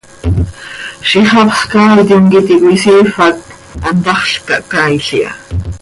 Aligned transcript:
Ziix 1.09 1.29
hapsx 1.35 1.61
caaitim 1.73 2.23
quih 2.31 2.41
íti 2.45 2.55
cöisiifp 2.63 3.13
hac 3.19 3.35
hantaxl 3.85 4.35
cahcaail 4.49 5.07
iha. 5.21 5.33